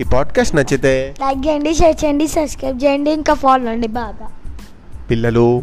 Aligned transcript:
ఈ 0.00 0.04
పాడ్కాస్ట్ 0.04 0.56
నచ్చితే 0.56 1.14
లైక్ 1.20 1.48
చేయండి 1.48 1.74
షేర్ 1.74 2.04
చేయండి 2.04 2.28
సబ్స్క్రైబ్ 2.28 2.84
చేయండి 2.84 3.10
ఇంకా 3.10 3.34
ఫాలో 3.34 3.70
అండి 3.70 3.88
బాగా 3.88 4.28
పిల్లలు 5.10 5.62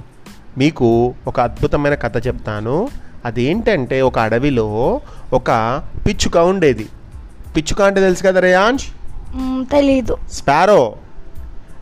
మీకు 0.58 1.13
ఒక 1.28 1.40
అద్భుతమైన 1.40 1.94
కథ 1.94 2.28
చెప్తాను. 2.28 2.89
అదేంటంటే 3.26 4.01
ఒక 4.01 4.19
అడవిలో 4.19 5.01
ఒక 5.33 5.81
పిచ్చుక 6.08 6.37
ఉండేది. 6.37 6.87
పిచ్చుక 7.55 7.81
అంటే 7.81 8.01
తెలుసు 8.01 8.23
కదా 8.23 8.72
మ్మ్, 9.36 9.65
తెలీదు. 9.65 10.18
స్పారో. 10.31 10.94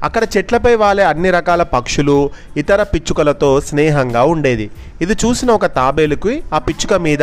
అక్కడ 0.03 0.23
చెట్లపై 0.37 0.75
వాలే 0.75 1.03
అన్ని 1.03 1.31
రకాల 1.31 1.63
పక్షులు 1.63 2.29
ఇతర 2.57 2.83
పిచ్చుకలతో 2.83 3.61
స్నేహంగా 3.61 4.23
ఉండేది. 4.23 4.71
ఇది 5.01 5.13
చూసిన 5.13 5.51
ఒక 5.51 5.65
తాబేలుకి 5.65 6.43
ఆ 6.53 6.59
పిచ్చుక 6.59 6.93
మీద 6.93 7.21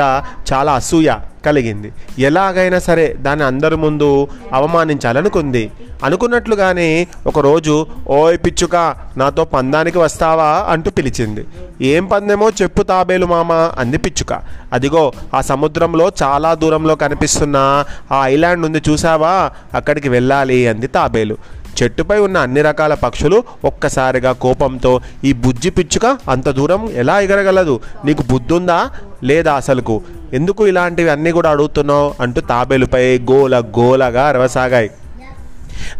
చాలా 0.52 0.72
అసూయ. 0.72 1.12
కలిగింది. 1.46 1.92
ఎలాగైనా 2.18 2.78
సరే 2.78 3.16
దాన్ని 3.20 3.44
అందరి 3.44 3.76
ముందు 3.76 4.28
అవమానించాలనుకుంది. 4.52 5.70
అనుకున్నట్లుగానే 6.04 7.06
ఒకరోజు 7.26 7.86
ఓయ్ 8.08 8.38
పిచ్చుక 8.38 8.94
నాతో 9.16 9.44
పందానికి 9.44 9.98
వస్తావా? 9.98 10.66
అంటూ 10.68 10.90
పిలిచింది. 10.90 11.46
ఏం 11.80 12.04
పందెమో 12.06 12.50
చెప్పు 12.62 12.82
తాబేలు 12.82 13.26
మామ 13.26 13.52
అంది 13.52 13.98
పిచ్చుక. 13.98 14.40
అదిగో 14.72 15.12
ఆ 15.34 15.40
సముద్రంలో 15.40 16.12
చాలా 16.22 16.54
దూరంలో 16.54 16.94
కనిపిస్తున్న 16.94 17.84
ఆ 18.12 18.26
ఐలాండ్ 18.26 18.66
ఉంది 18.66 18.82
చూసావా 18.88 19.50
అక్కడికి 19.74 20.08
వెళ్ళాలి 20.08 20.68
అంది 20.68 20.86
తాబేలు. 20.86 21.36
చెట్టుపై 21.82 22.18
ఉన్న 22.18 22.38
అన్ని 22.38 22.62
రకాల 22.62 22.94
పక్షులు 22.94 23.44
ఒక్కసారిగా 23.64 24.32
కోపంతో 24.32 25.00
ఈ 25.24 25.32
బుజ్జి 25.32 25.70
పిచ్చుక 25.70 26.18
అంత 26.28 26.48
దూరం 26.48 26.90
ఎలా 26.90 27.20
ఎగరగలదు? 27.20 27.80
నీకు 28.04 28.22
బుద్ధుందా? 28.22 28.90
లేదా 29.24 29.54
అసలుకు? 29.54 30.02
ఎందుకు 30.34 30.66
ఇలాంటివి 30.66 31.10
అన్నీ 31.10 31.32
కూడా 31.32 31.50
అడుగుతున్నావు 31.50 32.14
అంటూ 32.20 32.40
తాబేలుపై 32.40 33.18
గోల 33.18 33.58
గోలగా 33.78 34.28
అరవసాగాయి. 34.28 34.90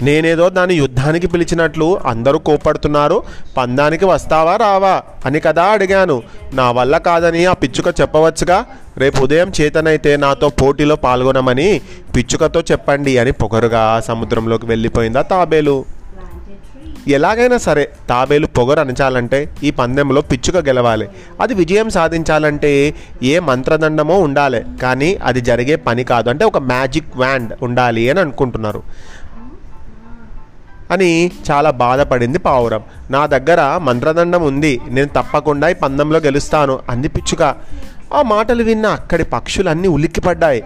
నేనేదో 0.03 0.49
దాని 0.49 0.75
యుద్ధానికి 0.75 1.27
పిలిచినట్లు 1.27 1.99
అందరూ 2.07 2.39
కోపడుతున్నారు 2.39 3.23
పందానికి 3.57 4.05
వస్తావా 4.05 4.57
రావా 4.57 5.03
అని 5.27 5.41
కదా 5.41 5.65
అడిగాను. 5.65 6.23
నా 6.55 6.71
వల్ల 6.71 6.99
కాదని 6.99 7.45
ఆ 7.45 7.53
పిచ్చుక 7.53 8.01
చెప్పవచ్చుగా? 8.01 8.65
రేపు 8.99 9.23
ఉదయం 9.23 9.53
చేతనైతే 9.61 10.17
నాతో 10.17 10.49
పోటీలో 10.49 10.97
పాల్గొనమని 10.97 11.81
పిచ్చుకతో 12.17 12.61
చెప్పండి 12.61 13.19
అని 13.19 13.33
పొగరుగా 13.33 14.03
సముద్రంలోకి 14.09 14.67
వెళ్ళిపోయిందా 14.67 15.23
తాబేలు. 15.23 15.85
ఎలాగైనా 17.09 17.59
సరే 17.59 17.91
తాబేలు 18.09 18.47
పొగరు 18.47 18.81
అణచాలంటే 18.81 19.55
ఈ 19.63 19.71
పందెంలో 19.71 20.21
పిచ్చుక 20.21 20.57
గెలవాలి. 20.57 21.09
అది 21.41 21.55
విజయం 21.55 21.91
సాధించాలంటే 21.91 22.95
ఏ 23.23 23.39
మంత్రదండమో 23.39 24.19
ఉండాలి. 24.19 24.65
కానీ 24.83 25.15
అది 25.15 25.41
జరిగే 25.41 25.77
పని 25.77 26.05
కాదు. 26.05 26.31
అంటే 26.31 26.45
ఒక 26.45 26.59
మ్యాజిక్ 26.59 27.17
వ్యాండ్ 27.17 27.53
ఉండాలి 27.63 28.11
అని 28.11 28.21
అనుకుంటున్నారు. 28.21 28.83
అని 30.91 31.33
చాలా 31.51 31.71
బాధపడింది 31.71 32.39
పావురం. 32.39 32.83
నా 33.11 33.27
దగ్గర 33.27 33.79
మంత్రదండం 33.79 34.43
ఉంది. 34.43 34.81
నేను 34.89 35.09
తప్పకుండా 35.09 35.69
ఈ 35.69 35.75
పందెంలో 35.75 36.19
గెలుస్తాను 36.19 36.79
అంది 36.91 37.09
పిచ్చుక. 37.09 37.43
ఆ 38.15 38.23
మాటలు 38.23 38.63
విన్న 38.63 38.87
అక్కడి 38.87 39.25
పక్షులన్నీ 39.25 39.89
ఉలిక్కిపడ్డాయి. 39.89 40.65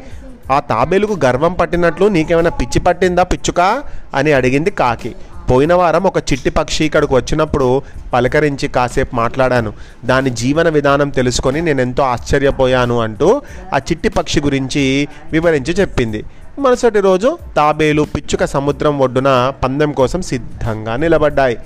ఆ 0.52 0.60
తాబేలుకు 0.60 1.18
గర్వం 1.24 1.52
పట్టినట్లు 1.52 2.06
నీకేమైనా 2.06 2.50
పిచ్చి 2.50 2.80
పట్టిందా 2.80 3.22
పిచ్చుక? 3.22 3.82
అని 4.14 4.32
అడిగింది 4.32 4.70
కాకి. 4.70 5.14
పోయిన 5.50 5.74
వారం 5.74 6.02
ఒక 6.02 6.18
చిట్టి 6.18 6.50
పక్షి 6.50 6.84
ఇక్కడికి 6.84 7.14
వచ్చినప్పుడు 7.14 7.82
పలకరించి 8.12 8.68
కాసేపు 8.68 9.16
మాట్లాడాను. 9.16 9.72
దాని 10.04 10.30
జీవన 10.30 10.68
విధానం 10.68 11.08
తెలుసుకొని 11.08 11.62
నేను 11.62 11.80
ఎంతో 11.80 12.02
ఆశ్చర్యపోయాను 12.02 13.00
అంటూ 13.00 13.42
ఆ 13.74 13.78
చిట్టి 13.78 14.08
పక్షి 14.08 14.40
గురించి 14.40 15.08
వివరించి 15.32 15.74
చెప్పింది. 15.74 16.24
మరుసటి 16.58 17.00
రోజు 17.00 17.38
తాబేలు 17.56 18.02
పిచ్చుక 18.02 18.44
సముద్రం 18.44 18.98
ఒడ్డున 18.98 19.52
పందెం 19.64 19.92
కోసం 19.92 20.22
సిద్ధంగా 20.22 20.96
నిలబడ్డాయి. 20.96 21.58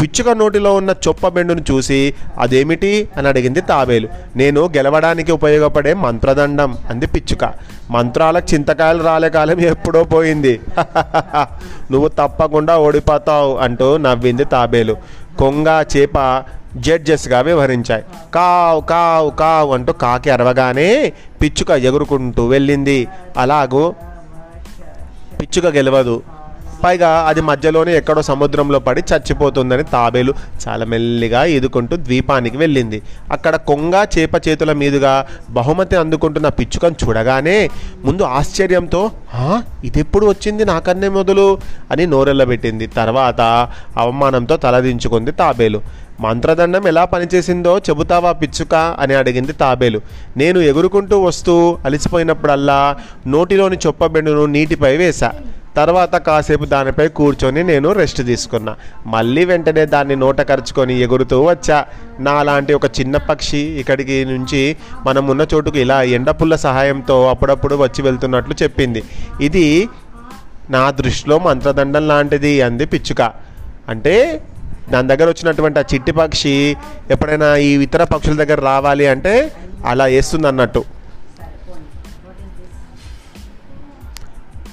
పిచ్చుక 0.00 0.28
నోటిలో 0.28 0.74
ఉన్న 0.74 0.94
చొప్ప 1.08 1.28
బెండును 1.28 1.64
చూసి 1.70 2.14
అదేమిటి? 2.38 3.08
అని 3.16 3.28
అడిగింది 3.28 3.60
తాబేలు. 3.60 4.08
నేను 4.36 4.60
గెలవడానికి 4.66 5.32
ఉపయోగపడే 5.32 5.94
మంత్రదండం 5.94 6.78
అంది 6.90 7.06
పిచ్చుక. 7.06 7.44
మంత్రాలకు 7.90 8.54
చింతకాయలు 8.54 9.02
రాలే 9.02 9.30
కాలం 9.30 9.60
ఎప్పుడో 9.60 10.04
పోయింది. 10.04 10.60
నువ్వు 11.92 12.08
తప్పకుండా 12.08 12.78
ఓడిపోతావు 12.78 13.56
అంటూ 13.56 13.96
నవ్వింది 13.96 14.44
తాబేలు. 14.44 14.96
కొంగ 15.38 15.84
చేప 15.96 16.44
జడ్జెస్గా 16.76 17.40
వ్యవహరించాయి. 17.40 18.02
కావ్ 18.34 18.88
కావ్ 18.90 19.38
కావ్ 19.38 19.72
అంటూ 19.72 19.92
కాకి 19.92 20.30
అరవగానే 20.30 21.12
పిచ్చుక 21.42 21.70
ఎగురుకుంటూ 21.70 22.46
వెళ్ళింది. 22.46 23.08
అలాగూ 23.36 23.94
పిచ్చుక 25.40 25.66
గెలవదు. 25.66 26.22
పైగా 26.84 27.24
అది 27.28 27.40
మధ్యలోనే 27.40 27.96
ఎక్కడో 27.96 28.22
సముద్రంలో 28.22 28.78
పడి 28.78 29.02
చచ్చిపోతుందని 29.14 29.82
తాబేలు 29.82 30.34
చాలా 30.68 30.84
మెల్లిగా 30.84 31.44
ఈదుకుంటూ 31.44 31.96
ద్వీపానికి 31.96 32.56
వెళ్ళింది. 32.56 33.02
అక్కడ 33.32 33.56
కొంగ 33.56 34.04
చేప 34.18 34.30
చేతుల 34.48 34.72
మీదుగా 34.72 35.26
బహుమతి 35.50 35.96
అందుకుంటున్న 35.96 36.48
పిచ్చుకను 36.48 36.94
చూడగానే 37.04 37.70
ముందు 38.04 38.22
ఆశ్చర్యంతో 38.22 39.10
"హా? 39.34 39.62
ఇదెప్పుడు 39.84 40.26
వచ్చింది 40.26 40.64
నాకన్నే 40.64 41.08
మొదలు? 41.08 41.58
అని 41.90 42.06
నోరెళ్ళబెట్టింది 42.06 42.86
తర్వాత 42.86 43.40
అవమానంతో 43.96 44.56
తలదించుకుంది 44.56 45.32
తాబేలు. 45.32 45.82
మంత్రదండం 46.20 46.88
ఎలా 46.88 47.04
పనిచేసిందో 47.04 47.78
చెబుతావా 47.78 48.32
పిచ్చుక? 48.32 48.74
అని 48.74 49.14
అడిగింది 49.14 49.52
తాబేలు. 49.52 50.00
నేను 50.36 50.60
ఎగురుకుంటూ 50.60 51.20
వస్తూ 51.20 51.78
అలసిపోయినప్పుడల్లా 51.84 52.96
నోటిలోని 53.26 53.78
చొప్పబెండును 53.86 54.46
నీటిపై 54.46 54.96
వేశా. 54.96 55.32
తర్వాత 55.78 56.14
కాసేపు 56.28 56.66
దానిపై 56.74 57.06
కూర్చొని 57.18 57.62
నేను 57.70 57.88
రెస్ట్ 58.00 58.22
తీసుకున్నా. 58.30 58.72
మళ్ళీ 59.14 59.42
వెంటనే 59.44 59.84
దాన్ని 59.94 60.16
నోట 60.16 60.40
కరుచుకొని 60.40 60.94
ఎగురుతూ 61.04 61.38
వచ్చా. 61.50 61.78
నాలాంటి 62.20 62.72
ఒక 62.78 62.86
చిన్న 62.98 63.16
పక్షి 63.28 63.62
ఇక్కడికి 63.82 64.16
నుంచి 64.24 64.62
మనం 65.06 65.24
ఉన్న 65.34 65.46
చోటుకు 65.54 65.78
ఇలా 65.84 65.98
ఎండపుల్ల 66.16 66.56
సహాయంతో 66.66 67.16
అప్పుడప్పుడు 67.28 67.74
వచ్చి 67.84 68.02
వెళ్తున్నట్లు 68.02 68.56
చెప్పింది. 68.62 69.02
ఇది 69.40 69.66
నా 70.70 70.84
దృష్టిలో 71.00 71.38
మంత్రదండం 71.38 72.06
లాంటిది 72.08 72.54
అంది 72.62 72.86
పిచ్చుక. 72.86 73.22
అంటే 73.88 74.14
దాని 74.92 75.08
దగ్గర 75.08 75.28
వచ్చినటువంటి 75.28 75.78
ఆ 75.78 75.84
చిట్టి 75.94 76.12
పక్షి 76.12 76.76
ఎప్పుడైనా 77.10 77.48
ఈ 77.56 77.70
ఇతర 77.86 78.02
పక్షుల 78.04 78.34
దగ్గర 78.42 78.60
రావాలి 78.60 79.06
అంటే 79.06 79.34
అలా 79.86 80.04
వేస్తుంది 80.04 80.48
అన్నట్టు 80.48 80.82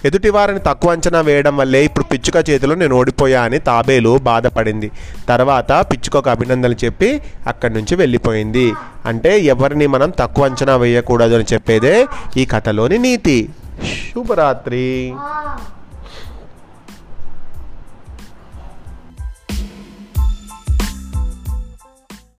ఎదుటి 0.05 0.29
వారిని 0.29 0.59
తక్కువ 0.59 0.91
అంచనా 0.91 1.19
వేయడం 1.21 1.57
వల్లే 1.57 1.79
ఇప్పుడు 1.85 2.05
పిచ్చుక 2.05 2.49
చేతిలో 2.49 2.75
నేను 2.75 2.95
ఓడిపోయా 2.95 3.41
అని 3.41 3.59
తాబేలు 3.59 4.17
బాధపడింది. 4.17 4.91
తర్వాత 5.29 5.71
పిచ్చుకకు 5.71 6.29
అభినందనలు 6.29 6.77
చెప్పి 6.83 7.21
అక్కడి 7.47 7.73
నుంచి 7.73 7.95
వెళ్ళిపోయింది. 7.95 8.73
అంటే 9.05 9.39
ఎవరిని 9.39 9.87
మనం 9.87 10.09
తక్కువ 10.19 10.45
అంచనా 10.45 10.75
వేయకూడదు 10.75 11.35
అని 11.35 11.47
చెప్పేదే 11.53 11.95
ఈ 12.37 12.45
కథలోని 12.45 12.97
నీతి. 12.97 13.49
శుభరాత్రి. 14.13 15.13